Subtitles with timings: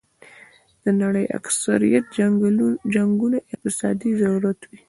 [0.83, 2.05] د نړۍ اکثریت
[2.95, 4.77] جنګونه اقتصادي ضرورت وي.